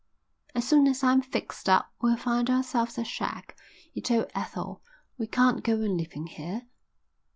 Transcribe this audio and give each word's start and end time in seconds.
"As 0.55 0.67
soon 0.67 0.87
as 0.87 1.03
I'm 1.03 1.21
fixed 1.21 1.69
up 1.69 1.93
we'll 2.01 2.17
find 2.17 2.49
ourselves 2.49 2.97
a 2.97 3.03
shack," 3.03 3.55
he 3.91 4.01
told 4.01 4.31
Ethel. 4.33 4.81
"We 5.19 5.27
can't 5.27 5.63
go 5.63 5.73
on 5.75 5.95
living 5.95 6.25
here." 6.25 6.63